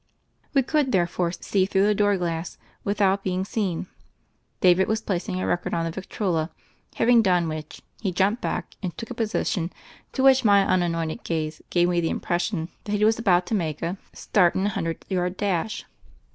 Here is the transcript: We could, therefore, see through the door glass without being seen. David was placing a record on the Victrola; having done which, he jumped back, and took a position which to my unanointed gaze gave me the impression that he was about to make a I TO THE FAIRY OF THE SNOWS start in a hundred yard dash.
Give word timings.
We 0.55 0.63
could, 0.63 0.91
therefore, 0.91 1.31
see 1.31 1.67
through 1.67 1.85
the 1.85 1.93
door 1.93 2.17
glass 2.17 2.57
without 2.83 3.23
being 3.23 3.45
seen. 3.45 3.85
David 4.59 4.87
was 4.87 4.99
placing 5.03 5.39
a 5.39 5.45
record 5.45 5.75
on 5.75 5.85
the 5.85 5.91
Victrola; 5.91 6.49
having 6.95 7.21
done 7.21 7.47
which, 7.47 7.83
he 8.01 8.11
jumped 8.11 8.41
back, 8.41 8.73
and 8.81 8.97
took 8.97 9.11
a 9.11 9.13
position 9.13 9.71
which 10.17 10.39
to 10.41 10.47
my 10.47 10.65
unanointed 10.65 11.23
gaze 11.23 11.61
gave 11.69 11.87
me 11.87 12.01
the 12.01 12.09
impression 12.09 12.69
that 12.85 12.93
he 12.93 13.05
was 13.05 13.19
about 13.19 13.45
to 13.45 13.53
make 13.53 13.83
a 13.83 13.85
I 13.85 13.85
TO 13.85 13.85
THE 13.85 13.85
FAIRY 13.85 13.87
OF 13.91 13.99
THE 13.99 14.07
SNOWS 14.07 14.19
start 14.23 14.55
in 14.55 14.65
a 14.65 14.69
hundred 14.69 15.05
yard 15.07 15.37
dash. 15.37 15.85